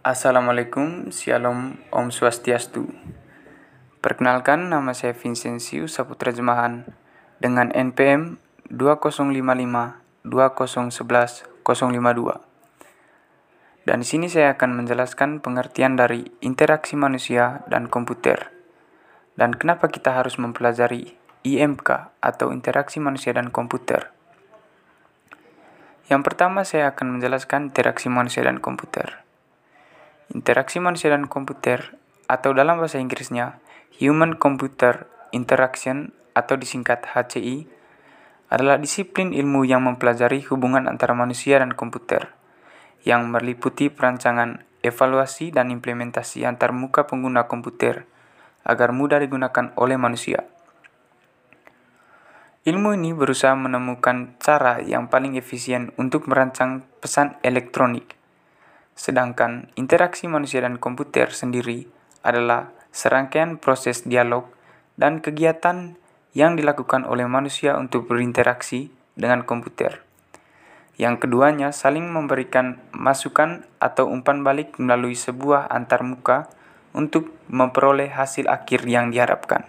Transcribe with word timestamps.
Assalamualaikum, 0.00 1.12
Shalom, 1.12 1.76
Om 1.92 2.08
Swastiastu. 2.08 2.88
Perkenalkan, 4.00 4.72
nama 4.72 4.96
saya 4.96 5.12
Vincensius 5.12 6.00
Saputra 6.00 6.32
Jemahan 6.32 6.88
dengan 7.36 7.68
NPM 7.68 8.40
2055 8.72 10.24
2011 10.24 11.52
052. 11.60 13.84
Dan 13.84 14.00
di 14.00 14.06
sini 14.08 14.32
saya 14.32 14.56
akan 14.56 14.80
menjelaskan 14.80 15.44
pengertian 15.44 16.00
dari 16.00 16.32
interaksi 16.40 16.96
manusia 16.96 17.60
dan 17.68 17.92
komputer. 17.92 18.56
Dan 19.36 19.52
kenapa 19.52 19.92
kita 19.92 20.16
harus 20.16 20.40
mempelajari 20.40 21.12
IMK 21.44 22.16
atau 22.24 22.56
interaksi 22.56 23.04
manusia 23.04 23.36
dan 23.36 23.52
komputer. 23.52 24.16
Yang 26.08 26.22
pertama 26.24 26.64
saya 26.64 26.88
akan 26.88 27.20
menjelaskan 27.20 27.76
interaksi 27.76 28.08
manusia 28.08 28.40
dan 28.40 28.64
komputer. 28.64 29.28
Interaksi 30.30 30.78
manusia 30.78 31.10
dan 31.10 31.26
komputer 31.26 31.98
atau 32.30 32.54
dalam 32.54 32.78
bahasa 32.78 33.02
Inggrisnya 33.02 33.58
Human 33.98 34.38
Computer 34.38 35.10
Interaction 35.34 36.14
atau 36.38 36.54
disingkat 36.54 37.02
HCI 37.02 37.66
adalah 38.46 38.78
disiplin 38.78 39.34
ilmu 39.34 39.66
yang 39.66 39.82
mempelajari 39.82 40.38
hubungan 40.46 40.86
antara 40.86 41.18
manusia 41.18 41.58
dan 41.58 41.74
komputer 41.74 42.30
yang 43.02 43.26
meliputi 43.26 43.90
perancangan, 43.90 44.62
evaluasi, 44.86 45.50
dan 45.50 45.74
implementasi 45.74 46.46
antar 46.46 46.70
muka 46.70 47.10
pengguna 47.10 47.50
komputer 47.50 48.06
agar 48.62 48.94
mudah 48.94 49.18
digunakan 49.18 49.74
oleh 49.74 49.98
manusia. 49.98 50.46
Ilmu 52.70 52.94
ini 52.94 53.10
berusaha 53.18 53.58
menemukan 53.58 54.38
cara 54.38 54.78
yang 54.78 55.10
paling 55.10 55.34
efisien 55.34 55.90
untuk 55.98 56.30
merancang 56.30 56.86
pesan 57.02 57.34
elektronik 57.42 58.19
Sedangkan 59.00 59.72
interaksi 59.80 60.28
manusia 60.28 60.60
dan 60.60 60.76
komputer 60.76 61.32
sendiri 61.32 61.88
adalah 62.20 62.68
serangkaian 62.92 63.56
proses 63.56 64.04
dialog 64.04 64.44
dan 65.00 65.24
kegiatan 65.24 65.96
yang 66.36 66.52
dilakukan 66.52 67.08
oleh 67.08 67.24
manusia 67.24 67.80
untuk 67.80 68.12
berinteraksi 68.12 68.92
dengan 69.16 69.48
komputer. 69.48 70.04
Yang 71.00 71.24
keduanya 71.24 71.72
saling 71.72 72.12
memberikan 72.12 72.76
masukan 72.92 73.64
atau 73.80 74.04
umpan 74.04 74.44
balik 74.44 74.76
melalui 74.76 75.16
sebuah 75.16 75.72
antarmuka 75.72 76.52
untuk 76.92 77.32
memperoleh 77.48 78.12
hasil 78.12 78.52
akhir 78.52 78.84
yang 78.84 79.08
diharapkan. 79.08 79.64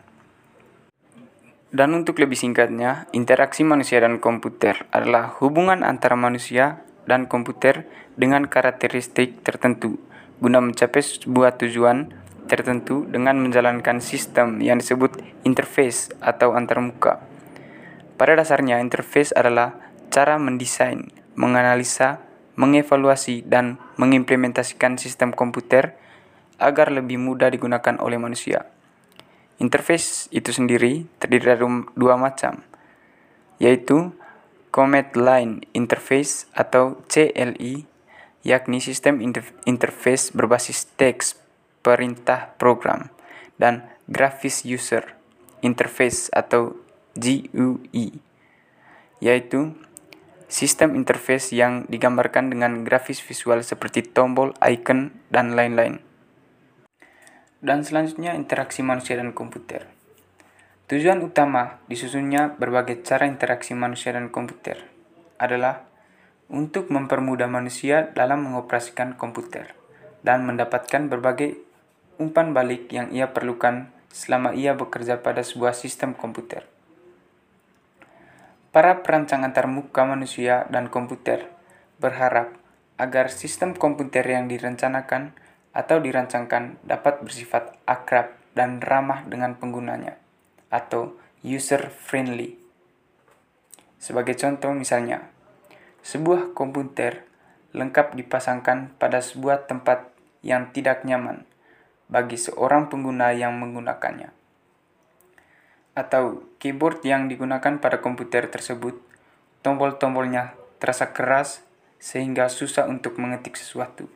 Dan 1.72 1.96
untuk 1.96 2.20
lebih 2.20 2.36
singkatnya, 2.36 3.08
interaksi 3.16 3.64
manusia 3.64 4.04
dan 4.04 4.20
komputer 4.20 4.92
adalah 4.92 5.32
hubungan 5.40 5.88
antara 5.88 6.20
manusia 6.20 6.84
dan 7.12 7.28
komputer 7.28 7.84
dengan 8.16 8.48
karakteristik 8.48 9.44
tertentu 9.44 10.00
guna 10.40 10.64
mencapai 10.64 11.04
sebuah 11.04 11.60
tujuan 11.60 12.10
tertentu 12.48 13.06
dengan 13.06 13.38
menjalankan 13.38 14.00
sistem 14.00 14.64
yang 14.64 14.82
disebut 14.82 15.20
interface 15.46 16.10
atau 16.24 16.58
antarmuka. 16.58 17.22
Pada 18.18 18.34
dasarnya, 18.40 18.82
interface 18.82 19.32
adalah 19.36 19.78
cara 20.10 20.42
mendesain, 20.42 21.14
menganalisa, 21.38 22.20
mengevaluasi, 22.58 23.46
dan 23.46 23.78
mengimplementasikan 24.02 24.98
sistem 24.98 25.32
komputer 25.32 25.96
agar 26.58 26.90
lebih 26.90 27.22
mudah 27.22 27.48
digunakan 27.54 27.98
oleh 28.02 28.18
manusia. 28.18 28.68
Interface 29.62 30.26
itu 30.34 30.50
sendiri 30.50 31.06
terdiri 31.22 31.54
dari 31.54 31.66
dua 31.94 32.18
macam, 32.18 32.66
yaitu 33.62 34.10
Command 34.72 35.12
Line 35.14 35.68
Interface 35.76 36.48
atau 36.56 37.04
CLI, 37.12 37.84
yakni 38.42 38.80
sistem 38.80 39.20
interface 39.68 40.32
berbasis 40.32 40.88
teks 40.96 41.38
perintah 41.84 42.56
program, 42.56 43.12
dan 43.60 43.92
Graphics 44.08 44.64
User 44.64 45.14
Interface 45.62 46.32
atau 46.34 46.80
GUI, 47.14 48.18
yaitu 49.20 49.76
sistem 50.52 51.00
interface 51.00 51.56
yang 51.56 51.88
digambarkan 51.88 52.52
dengan 52.52 52.84
grafis 52.84 53.24
visual 53.24 53.64
seperti 53.64 54.04
tombol, 54.04 54.52
icon, 54.60 55.16
dan 55.32 55.56
lain-lain. 55.56 56.04
Dan 57.62 57.86
selanjutnya 57.86 58.34
interaksi 58.34 58.82
manusia 58.82 59.16
dan 59.16 59.32
komputer. 59.32 60.01
Tujuan 60.92 61.24
utama 61.24 61.80
disusunnya 61.88 62.60
berbagai 62.60 63.00
cara 63.08 63.24
interaksi 63.24 63.72
manusia 63.72 64.12
dan 64.12 64.28
komputer 64.28 64.92
adalah 65.40 65.88
untuk 66.52 66.92
mempermudah 66.92 67.48
manusia 67.48 68.12
dalam 68.12 68.44
mengoperasikan 68.44 69.16
komputer 69.16 69.72
dan 70.20 70.44
mendapatkan 70.44 71.08
berbagai 71.08 71.56
umpan 72.20 72.52
balik 72.52 72.92
yang 72.92 73.08
ia 73.16 73.32
perlukan 73.32 73.88
selama 74.12 74.52
ia 74.52 74.76
bekerja 74.76 75.24
pada 75.24 75.48
sebuah 75.48 75.72
sistem 75.72 76.12
komputer. 76.12 76.68
Para 78.76 79.00
perancang 79.00 79.48
antarmuka 79.48 80.04
manusia 80.04 80.68
dan 80.76 80.92
komputer 80.92 81.48
berharap 82.04 82.52
agar 83.00 83.32
sistem 83.32 83.80
komputer 83.80 84.28
yang 84.28 84.52
direncanakan 84.52 85.40
atau 85.72 86.04
dirancangkan 86.04 86.84
dapat 86.84 87.24
bersifat 87.24 87.80
akrab 87.88 88.36
dan 88.52 88.84
ramah 88.84 89.24
dengan 89.24 89.56
penggunanya 89.56 90.20
atau 90.72 91.14
user 91.44 91.92
friendly. 91.92 92.58
Sebagai 94.02 94.34
contoh 94.34 94.74
misalnya, 94.74 95.30
sebuah 96.02 96.58
komputer 96.58 97.30
lengkap 97.78 98.18
dipasangkan 98.18 98.98
pada 98.98 99.22
sebuah 99.22 99.70
tempat 99.70 100.10
yang 100.42 100.74
tidak 100.74 101.06
nyaman 101.06 101.46
bagi 102.10 102.36
seorang 102.36 102.90
pengguna 102.90 103.32
yang 103.32 103.56
menggunakannya. 103.62 104.34
Atau 105.94 106.50
keyboard 106.58 107.04
yang 107.06 107.28
digunakan 107.28 107.78
pada 107.78 108.02
komputer 108.02 108.48
tersebut, 108.50 108.98
tombol-tombolnya 109.62 110.58
terasa 110.82 111.14
keras 111.14 111.62
sehingga 112.02 112.50
susah 112.50 112.90
untuk 112.90 113.22
mengetik 113.22 113.54
sesuatu. 113.54 114.10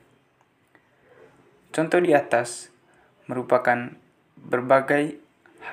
Contoh 1.70 2.00
di 2.02 2.16
atas 2.16 2.74
merupakan 3.30 3.94
berbagai 4.40 5.20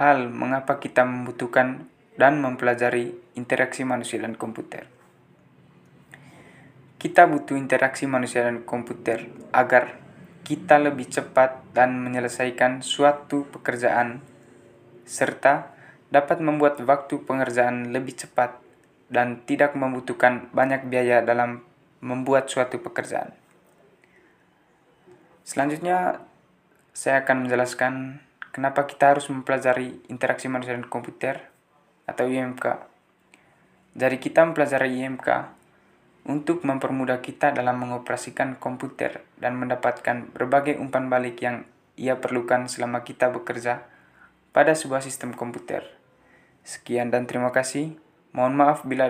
hal 0.01 0.33
mengapa 0.33 0.81
kita 0.81 1.05
membutuhkan 1.05 1.89
dan 2.17 2.41
mempelajari 2.41 3.13
interaksi 3.37 3.85
manusia 3.85 4.21
dan 4.21 4.37
komputer. 4.37 4.89
Kita 6.97 7.27
butuh 7.27 7.59
interaksi 7.59 8.07
manusia 8.07 8.47
dan 8.47 8.63
komputer 8.63 9.27
agar 9.51 9.99
kita 10.47 10.79
lebih 10.79 11.11
cepat 11.11 11.63
dan 11.75 11.99
menyelesaikan 11.99 12.83
suatu 12.83 13.47
pekerjaan 13.51 14.23
serta 15.03 15.75
dapat 16.13 16.39
membuat 16.39 16.79
waktu 16.85 17.25
pengerjaan 17.27 17.91
lebih 17.91 18.15
cepat 18.15 18.61
dan 19.11 19.43
tidak 19.45 19.75
membutuhkan 19.75 20.49
banyak 20.55 20.87
biaya 20.87 21.21
dalam 21.25 21.65
membuat 22.01 22.49
suatu 22.49 22.81
pekerjaan. 22.81 23.35
Selanjutnya, 25.43 26.23
saya 26.95 27.25
akan 27.25 27.47
menjelaskan 27.47 28.23
Kenapa 28.53 28.85
kita 28.85 29.17
harus 29.17 29.33
mempelajari 29.33 30.05
interaksi 30.13 30.45
manusia 30.45 30.77
dan 30.77 30.85
komputer 30.85 31.49
atau 32.05 32.29
IMK? 32.29 32.85
Dari 33.97 34.21
kita 34.21 34.45
mempelajari 34.45 35.01
IMK 35.01 35.29
untuk 36.29 36.61
mempermudah 36.61 37.25
kita 37.25 37.57
dalam 37.57 37.81
mengoperasikan 37.81 38.61
komputer 38.61 39.25
dan 39.41 39.57
mendapatkan 39.57 40.29
berbagai 40.37 40.77
umpan 40.77 41.09
balik 41.09 41.41
yang 41.41 41.65
ia 41.97 42.21
perlukan 42.21 42.69
selama 42.69 43.01
kita 43.01 43.33
bekerja 43.33 43.89
pada 44.53 44.77
sebuah 44.77 45.01
sistem 45.01 45.33
komputer. 45.33 45.89
Sekian 46.61 47.09
dan 47.09 47.25
terima 47.25 47.57
kasih. 47.57 47.97
Mohon 48.37 48.55
maaf 48.61 48.85
bila 48.85 49.09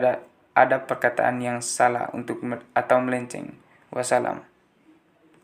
ada 0.55 0.77
perkataan 0.87 1.43
yang 1.43 1.59
salah 1.67 2.15
untuk 2.15 2.47
atau 2.79 2.99
melenceng. 3.03 3.59
Wassalam. 3.91 4.52